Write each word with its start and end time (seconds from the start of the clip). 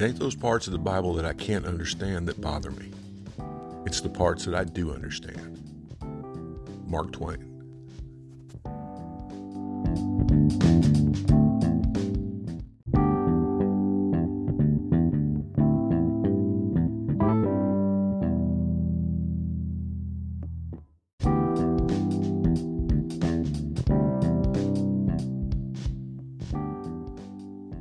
It 0.00 0.04
ain't 0.04 0.18
those 0.18 0.34
parts 0.34 0.66
of 0.66 0.72
the 0.72 0.78
Bible 0.78 1.12
that 1.12 1.26
I 1.26 1.34
can't 1.34 1.66
understand 1.66 2.26
that 2.28 2.40
bother 2.40 2.70
me. 2.70 2.90
It's 3.84 4.00
the 4.00 4.08
parts 4.08 4.46
that 4.46 4.54
I 4.54 4.64
do 4.64 4.94
understand. 4.94 5.58
Mark 6.86 7.12
Twain. 7.12 7.46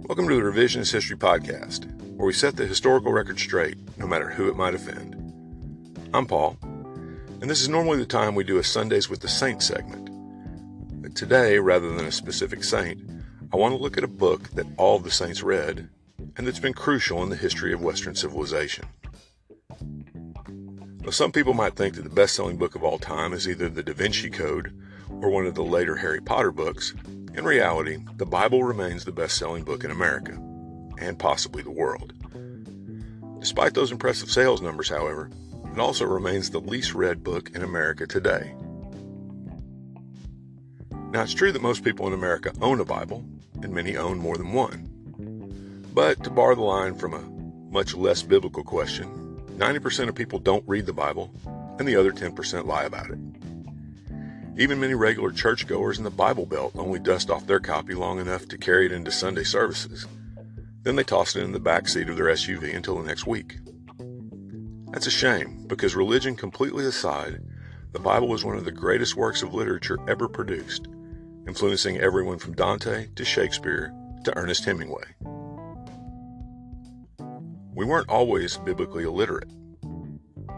Welcome 0.10 0.28
to 0.28 0.36
the 0.36 0.42
Revisionist 0.42 0.92
History 0.92 1.16
Podcast, 1.16 2.09
where 2.20 2.28
we 2.28 2.34
set 2.34 2.58
the 2.58 2.66
historical 2.66 3.14
record 3.14 3.40
straight, 3.40 3.78
no 3.98 4.06
matter 4.06 4.30
who 4.30 4.50
it 4.50 4.58
might 4.58 4.76
offend. 4.76 5.16
I'm 6.14 6.26
Paul, 6.26 6.58
and 6.62 7.50
this 7.50 7.62
is 7.62 7.70
normally 7.70 7.98
the 7.98 8.06
time 8.06 8.36
we 8.36 8.44
do 8.44 8.58
a 8.58 8.64
Sundays 8.64 9.10
with 9.10 9.22
the 9.22 9.30
Saint 9.30 9.64
segment. 9.64 10.10
But 11.02 11.16
today, 11.16 11.60
rather 11.60 11.96
than 11.96 12.06
a 12.06 12.12
specific 12.12 12.66
saint, 12.66 13.10
I 13.54 13.56
want 13.56 13.74
to 13.74 13.82
look 13.82 13.98
at 13.98 14.04
a 14.04 14.10
book 14.10 14.50
that 14.50 14.66
all 14.76 15.00
the 15.00 15.10
saints 15.10 15.44
read 15.44 15.88
and 16.36 16.46
that's 16.46 16.60
been 16.60 16.74
crucial 16.74 17.24
in 17.24 17.30
the 17.30 17.38
history 17.38 17.72
of 17.72 17.82
Western 17.82 18.16
civilization. 18.16 18.84
Now, 19.80 21.12
some 21.12 21.32
people 21.32 21.54
might 21.54 21.78
think 21.78 21.96
that 21.96 22.04
the 22.04 22.10
best 22.10 22.36
selling 22.36 22.58
book 22.58 22.76
of 22.76 22.84
all 22.84 23.00
time 23.00 23.32
is 23.32 23.48
either 23.48 23.70
the 23.70 23.82
Da 23.82 23.94
Vinci 23.94 24.30
Code 24.30 24.78
or 25.10 25.30
one 25.30 25.46
of 25.46 25.56
the 25.56 25.64
later 25.64 25.96
Harry 25.96 26.20
Potter 26.20 26.52
books, 26.52 26.94
in 27.34 27.46
reality, 27.46 28.00
the 28.18 28.26
Bible 28.26 28.66
remains 28.66 29.06
the 29.06 29.14
best 29.14 29.38
selling 29.38 29.64
book 29.64 29.86
in 29.86 29.92
America, 29.92 30.38
and 31.00 31.18
possibly 31.18 31.64
the 31.64 31.72
world. 31.72 32.14
Despite 33.40 33.74
those 33.74 33.92
impressive 33.92 34.30
sales 34.30 34.62
numbers, 34.62 34.90
however, 34.90 35.30
it 35.72 35.80
also 35.80 36.06
remains 36.06 36.50
the 36.50 36.60
least 36.60 36.94
read 36.94 37.24
book 37.24 37.52
in 37.56 37.64
America 37.64 38.06
today. 38.06 38.54
Now, 41.12 41.24
it's 41.24 41.34
true 41.34 41.52
that 41.52 41.62
most 41.62 41.84
people 41.84 42.06
in 42.06 42.14
America 42.14 42.52
own 42.62 42.80
a 42.80 42.86
Bible, 42.86 43.24
and 43.64 43.74
many 43.74 43.98
own 43.98 44.20
more 44.20 44.38
than 44.38 44.54
one. 44.54 45.86
But 45.94 46.24
to 46.24 46.30
borrow 46.30 46.56
the 46.56 46.62
line 46.62 46.96
from 46.96 47.14
a 47.14 47.74
much 47.74 47.96
less 47.96 48.22
biblical 48.22 48.64
question, 48.64 49.42
90% 49.58 50.10
of 50.10 50.16
people 50.16 50.40
don't 50.40 50.64
read 50.68 50.86
the 50.86 50.94
Bible, 50.94 51.34
and 51.80 51.88
the 51.88 51.96
other 51.96 52.12
10% 52.12 52.66
lie 52.66 52.84
about 52.84 53.10
it. 53.10 53.18
Even 54.58 54.80
many 54.80 54.94
regular 54.94 55.32
churchgoers 55.32 55.98
in 55.98 56.04
the 56.04 56.10
Bible 56.10 56.46
Belt 56.46 56.74
only 56.76 57.00
dust 57.00 57.30
off 57.30 57.48
their 57.48 57.62
copy 57.62 57.94
long 57.94 58.20
enough 58.20 58.48
to 58.50 58.58
carry 58.58 58.86
it 58.86 58.92
into 58.92 59.12
Sunday 59.12 59.46
services. 59.46 60.06
Then 60.90 60.96
they 60.96 61.04
tossed 61.04 61.36
it 61.36 61.44
in 61.44 61.52
the 61.52 61.60
back 61.60 61.88
seat 61.88 62.10
of 62.10 62.18
their 62.18 62.34
SUV 62.34 62.76
until 62.76 62.98
the 62.98 63.06
next 63.06 63.28
week. 63.28 63.60
That's 64.92 65.06
a 65.06 65.12
shame, 65.12 65.68
because 65.68 65.96
religion 65.96 66.36
completely 66.36 66.84
aside, 66.84 67.44
the 67.92 68.00
Bible 68.00 68.34
is 68.34 68.44
one 68.44 68.58
of 68.58 68.66
the 68.66 68.72
greatest 68.72 69.16
works 69.16 69.44
of 69.44 69.54
literature 69.54 70.00
ever 70.08 70.28
produced, 70.28 70.88
influencing 71.48 72.00
everyone 72.00 72.40
from 72.40 72.56
Dante 72.56 73.10
to 73.14 73.24
Shakespeare 73.24 73.94
to 74.24 74.36
Ernest 74.36 74.66
Hemingway. 74.66 75.04
We 77.76 77.86
weren't 77.86 78.10
always 78.10 78.58
biblically 78.58 79.04
illiterate. 79.04 79.52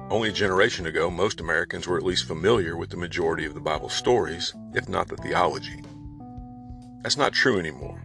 Only 0.10 0.30
a 0.30 0.32
generation 0.32 0.86
ago, 0.86 1.12
most 1.12 1.42
Americans 1.42 1.90
were 1.90 1.98
at 1.98 2.06
least 2.06 2.26
familiar 2.26 2.78
with 2.78 2.90
the 2.90 2.96
majority 2.96 3.46
of 3.46 3.54
the 3.54 3.60
Bible's 3.60 3.92
stories, 3.92 4.54
if 4.74 4.88
not 4.88 5.10
the 5.10 5.18
theology. 5.18 5.84
That's 7.02 7.18
not 7.18 7.34
true 7.34 7.60
anymore, 7.60 8.02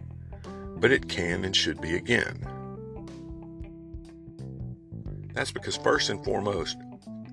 but 0.79 0.91
it 0.91 1.09
can 1.09 1.43
and 1.43 1.55
should 1.55 1.81
be 1.81 1.95
again. 1.95 2.45
That's 5.33 5.51
because, 5.51 5.77
first 5.77 6.09
and 6.09 6.23
foremost, 6.23 6.77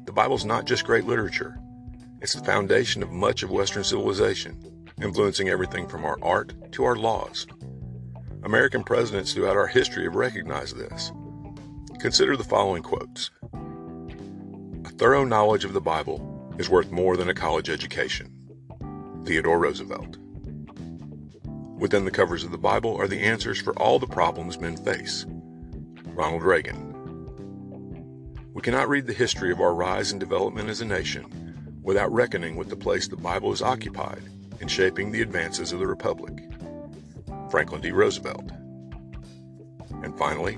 the 0.05 0.13
Bible's 0.13 0.45
not 0.45 0.67
just 0.67 0.85
great 0.85 1.07
literature, 1.07 1.59
it's 2.21 2.35
the 2.35 2.45
foundation 2.45 3.03
of 3.03 3.11
much 3.11 3.43
of 3.43 3.51
Western 3.51 3.85
civilization, 3.85 4.87
influencing 5.03 5.49
everything 5.49 5.87
from 5.87 6.05
our 6.05 6.19
art 6.23 6.55
to 6.73 6.85
our 6.85 6.97
laws. 6.97 7.47
American 8.45 8.83
presidents 8.85 9.33
throughout 9.33 9.57
our 9.57 9.67
history 9.67 10.05
have 10.05 10.15
recognized 10.15 10.77
this. 10.77 11.13
Consider 11.99 12.37
the 12.37 12.45
following 12.45 12.83
quotes 12.83 13.31
A 14.85 14.91
thorough 14.91 15.25
knowledge 15.25 15.65
of 15.65 15.73
the 15.73 15.81
Bible 15.81 16.55
is 16.59 16.71
worth 16.71 16.91
more 16.91 17.17
than 17.17 17.29
a 17.29 17.35
college 17.35 17.71
education. 17.71 18.31
Theodore 19.25 19.59
Roosevelt. 19.59 20.19
Within 21.85 22.07
the 22.07 22.11
covers 22.11 22.45
of 22.45 22.51
the 22.51 22.57
Bible 22.57 22.97
are 22.97 23.07
the 23.07 23.21
answers 23.21 23.61
for 23.61 23.79
all 23.79 23.99
the 23.99 24.07
problems 24.07 24.59
men 24.59 24.75
face. 24.75 25.27
Ronald 26.15 26.43
Reagan. 26.43 26.95
We 28.55 28.63
cannot 28.63 28.89
read 28.89 29.07
the 29.07 29.13
history 29.13 29.53
of 29.53 29.61
our 29.61 29.75
rise 29.75 30.11
and 30.11 30.19
development 30.19 30.71
as 30.71 30.81
a 30.81 30.87
nation 30.87 31.77
without 31.83 32.11
reckoning 32.11 32.57
with 32.57 32.71
the 32.71 32.75
place 32.75 33.07
the 33.07 33.19
Bible 33.19 33.51
has 33.51 33.61
occupied 33.61 34.23
in 34.63 34.69
shaping 34.69 35.13
the 35.13 35.21
advances 35.21 35.75
of 35.75 35.79
the 35.79 35.87
Republic. 35.87 36.33
Franklin 37.51 37.83
D. 37.83 37.93
Roosevelt. 37.93 38.51
And 40.03 40.17
finally, 40.17 40.57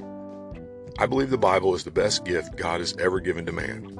I 1.00 1.06
believe 1.06 1.30
the 1.30 1.38
Bible 1.38 1.74
is 1.74 1.82
the 1.82 1.90
best 1.90 2.24
gift 2.24 2.54
God 2.54 2.78
has 2.78 2.96
ever 2.98 3.18
given 3.18 3.44
to 3.46 3.52
man 3.52 3.98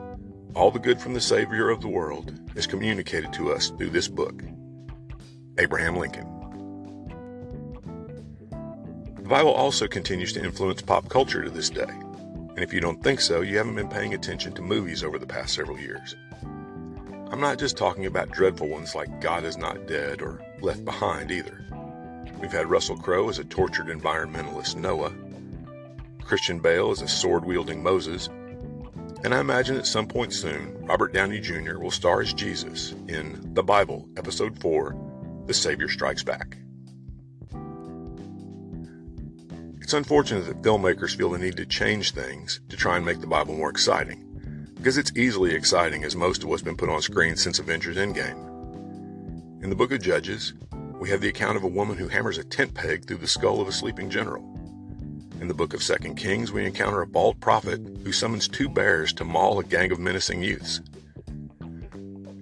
all 0.55 0.71
the 0.71 0.79
good 0.79 1.01
from 1.01 1.13
the 1.13 1.21
Savior 1.21 1.71
of 1.71 1.81
the 1.81 1.89
world 1.89 2.41
is 2.55 2.69
communicated 2.69 3.33
to 3.33 3.53
us 3.53 3.71
through 3.71 3.91
this 3.91 4.07
book. 4.07 4.45
Abraham 5.59 5.97
Lincoln. 5.97 6.36
The 9.27 9.31
Bible 9.31 9.55
also 9.55 9.89
continues 9.89 10.33
to 10.35 10.45
influence 10.45 10.83
pop 10.83 11.09
culture 11.09 11.43
to 11.43 11.51
this 11.51 11.69
day. 11.69 11.83
And 11.83 12.61
if 12.61 12.73
you 12.73 12.79
don't 12.79 13.03
think 13.03 13.21
so, 13.21 13.41
you 13.41 13.59
haven't 13.59 13.75
been 13.75 13.89
paying 13.89 14.15
attention 14.15 14.53
to 14.53 14.63
movies 14.63 15.03
over 15.03 15.19
the 15.19 15.27
past 15.27 15.53
several 15.53 15.81
years. 15.81 16.15
I'm 17.33 17.41
not 17.41 17.59
just 17.59 17.77
talking 17.77 18.07
about 18.07 18.31
dreadful 18.31 18.69
ones 18.69 18.95
like 18.95 19.21
God 19.21 19.43
is 19.43 19.57
Not 19.57 19.89
Dead 19.89 20.23
or 20.23 20.41
Left 20.61 20.85
Behind 20.85 21.33
either. 21.33 21.61
We've 22.41 22.53
had 22.53 22.71
Russell 22.71 22.99
Crowe 22.99 23.29
as 23.29 23.41
a 23.41 23.45
tortured 23.45 23.89
environmentalist 23.89 24.77
Noah, 24.77 25.13
Christian 26.23 26.61
Bale 26.61 26.93
as 26.93 27.03
a 27.03 27.09
sword 27.09 27.45
wielding 27.45 27.83
Moses, 27.83 28.29
and 29.25 29.35
I 29.35 29.41
imagine 29.41 29.77
at 29.77 29.89
some 29.89 30.07
point 30.07 30.35
soon, 30.35 30.87
Robert 30.87 31.13
Downey 31.13 31.41
Jr. 31.41 31.79
will 31.81 31.91
star 31.91 32.21
as 32.21 32.33
Jesus 32.33 32.93
in 33.09 33.41
The 33.55 33.65
Bible, 33.65 34.09
Episode 34.17 34.57
4 34.61 34.95
The 35.47 35.55
Savior 35.55 35.89
Strikes 35.89 36.23
Back. 36.23 36.59
It's 39.87 39.93
unfortunate 39.93 40.47
that 40.47 40.63
filmmakers 40.63 41.17
feel 41.17 41.31
the 41.31 41.39
need 41.39 41.57
to 41.59 41.65
change 41.65 42.11
things 42.11 42.59
to 42.71 42.77
try 42.77 42.97
and 42.97 43.07
make 43.07 43.21
the 43.21 43.27
Bible 43.29 43.55
more 43.55 43.71
exciting, 43.71 44.69
because 44.75 44.99
it's 44.99 45.13
easily 45.15 45.55
exciting 45.55 46.03
as 46.03 46.17
most 46.17 46.43
of 46.43 46.49
what's 46.49 46.61
been 46.61 46.77
put 46.77 46.89
on 46.89 47.01
screen 47.01 47.37
since 47.37 47.61
Avengers 47.61 47.97
Endgame. 47.97 49.63
In 49.63 49.71
the 49.71 49.77
book 49.77 49.93
of 49.93 50.03
Judges, 50.03 50.55
we 50.99 51.09
have 51.11 51.21
the 51.21 51.29
account 51.29 51.57
of 51.57 51.63
a 51.63 51.69
woman 51.69 51.97
who 51.97 52.09
hammers 52.09 52.37
a 52.37 52.43
tent 52.43 52.75
peg 52.75 53.07
through 53.07 53.19
the 53.19 53.29
skull 53.29 53.61
of 53.61 53.69
a 53.69 53.73
sleeping 53.73 54.11
general. 54.11 54.43
In 55.41 55.47
the 55.47 55.55
book 55.55 55.73
of 55.73 55.81
2 55.81 56.15
Kings, 56.15 56.51
we 56.51 56.67
encounter 56.67 57.03
a 57.03 57.07
bald 57.07 57.41
prophet 57.41 57.81
who 58.03 58.11
summons 58.11 58.49
two 58.49 58.69
bears 58.69 59.13
to 59.13 59.25
maul 59.25 59.61
a 59.61 59.63
gang 59.63 59.93
of 59.93 60.01
menacing 60.01 60.43
youths. 60.43 60.81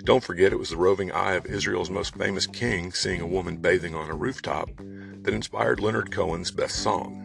Don't 0.05 0.25
forget 0.25 0.55
it 0.55 0.59
was 0.59 0.71
the 0.71 0.79
roving 0.79 1.13
eye 1.13 1.35
of 1.35 1.45
Israel's 1.45 1.91
most 1.91 2.15
famous 2.15 2.47
king 2.47 2.91
seeing 2.95 3.21
a 3.21 3.27
woman 3.27 3.59
bathing 3.59 3.95
on 3.95 4.09
a 4.09 4.15
rooftop 4.15 4.71
that 4.79 5.35
inspired 5.35 5.81
Leonard 5.81 6.11
Cohen's 6.11 6.51
best 6.51 6.77
song. 6.77 7.21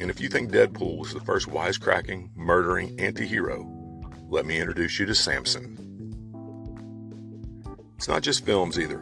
And 0.00 0.10
if 0.10 0.20
you 0.20 0.28
think 0.28 0.50
Deadpool 0.50 0.98
was 0.98 1.12
the 1.12 1.20
first 1.20 1.48
wisecracking, 1.48 2.30
murdering 2.36 2.98
anti 3.00 3.26
hero, 3.26 3.66
let 4.28 4.46
me 4.46 4.58
introduce 4.58 4.98
you 4.98 5.06
to 5.06 5.14
Samson. 5.14 5.76
It's 7.96 8.06
not 8.08 8.22
just 8.22 8.44
films 8.44 8.78
either. 8.78 8.98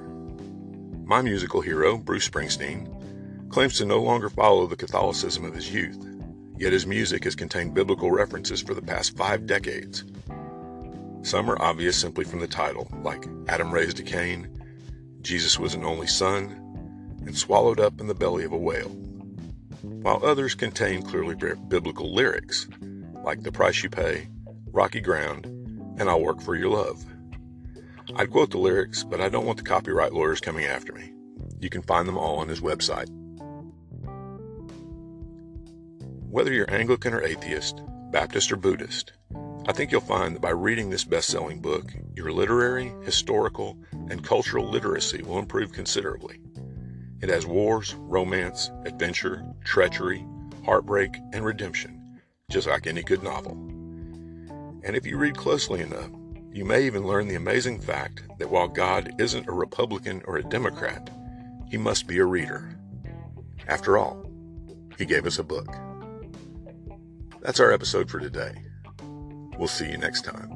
My 1.05 1.21
musical 1.21 1.61
hero, 1.61 1.99
Bruce 1.99 2.29
Springsteen, 2.29 3.51
claims 3.51 3.77
to 3.79 3.85
no 3.85 4.01
longer 4.01 4.31
follow 4.31 4.67
the 4.67 4.77
Catholicism 4.77 5.45
of 5.45 5.55
his 5.55 5.73
youth, 5.73 6.03
yet 6.57 6.73
his 6.73 6.87
music 6.87 7.25
has 7.25 7.35
contained 7.35 7.75
biblical 7.75 8.11
references 8.11 8.63
for 8.63 8.73
the 8.73 8.83
past 8.83 9.17
five 9.17 9.47
decades. 9.47 10.05
Some 11.23 11.51
are 11.51 11.61
obvious 11.61 12.01
simply 12.01 12.25
from 12.25 12.41
the 12.41 12.47
title, 12.47 12.89
like 13.03 13.27
Adam 13.49 13.73
raised 13.73 14.01
a 14.01 14.03
Cain, 14.03 14.49
Jesus 15.21 15.59
was 15.59 15.75
an 15.75 15.85
only 15.85 16.07
son, 16.07 16.63
and 17.27 17.37
swallowed 17.37 17.81
up 17.81 18.01
in 18.01 18.07
the 18.07 18.15
belly 18.15 18.45
of 18.45 18.53
a 18.53 18.57
whale, 18.57 18.97
while 19.83 20.25
others 20.25 20.55
contain 20.55 21.03
clearly 21.03 21.35
biblical 21.69 22.15
lyrics, 22.15 22.69
like 23.25 23.43
The 23.43 23.53
Price 23.53 23.83
You 23.83 23.91
Pay, 23.91 24.29
Rocky 24.73 25.01
Ground, 25.01 25.47
and 25.99 26.09
I'll 26.09 26.21
Work 26.21 26.41
for 26.41 26.55
Your 26.55 26.71
Love. 26.71 27.05
I'd 28.15 28.31
quote 28.31 28.51
the 28.51 28.59
lyrics, 28.59 29.03
but 29.03 29.21
I 29.21 29.29
don't 29.29 29.47
want 29.47 29.59
the 29.59 29.65
copyright 29.65 30.13
lawyers 30.13 30.41
coming 30.41 30.65
after 30.65 30.93
me. 30.93 31.13
You 31.61 31.71
can 31.71 31.83
find 31.83 32.07
them 32.07 32.19
all 32.19 32.39
on 32.39 32.49
his 32.49 32.61
website. 32.61 33.09
Whether 36.31 36.53
you're 36.53 36.71
Anglican 36.73 37.15
or 37.15 37.23
atheist, 37.23 37.83
Baptist 38.11 38.53
or 38.53 38.57
Buddhist, 38.57 39.13
I 39.69 39.73
think 39.73 39.91
you'll 39.91 40.01
find 40.01 40.37
that 40.37 40.43
by 40.43 40.51
reading 40.51 40.91
this 40.91 41.05
best 41.05 41.29
selling 41.29 41.61
book, 41.61 41.93
your 42.15 42.31
literary, 42.31 42.93
historical, 43.03 43.77
and 43.93 44.23
cultural 44.23 44.69
literacy 44.69 45.23
will 45.23 45.39
improve 45.39 45.73
considerably. 45.73 46.39
It 47.23 47.29
has 47.29 47.47
wars, 47.47 47.95
romance, 47.95 48.71
adventure, 48.85 49.45
treachery, 49.65 50.25
heartbreak, 50.65 51.17
and 51.33 51.45
redemption, 51.45 52.21
just 52.51 52.67
like 52.67 52.87
any 52.87 53.03
good 53.03 53.23
novel. 53.23 53.53
And 54.83 54.95
if 54.95 55.07
you 55.07 55.17
read 55.17 55.37
closely 55.37 55.81
enough, 55.81 56.11
you 56.53 56.65
may 56.65 56.85
even 56.85 57.07
learn 57.07 57.29
the 57.29 57.35
amazing 57.35 57.81
fact 57.81 58.23
that 58.39 58.51
while 58.51 58.69
God 58.69 59.15
isn't 59.19 59.49
a 59.49 59.53
Republican 59.53 60.23
or 60.27 60.37
a 60.37 60.45
Democrat, 60.45 61.11
he 61.69 61.77
must 61.77 62.07
be 62.07 62.19
a 62.19 62.25
reader. 62.25 62.79
After 63.69 63.99
all, 63.99 64.25
he 64.97 65.05
gave 65.05 65.27
us 65.27 65.39
a 65.39 65.45
book. 65.45 65.75
That's 67.41 67.61
our 67.61 67.73
episode 67.73 68.11
for 68.11 68.21
today. 68.21 68.55
We'll 69.59 69.69
see 69.69 69.91
you 69.91 69.99
next 69.99 70.25
time. 70.25 70.56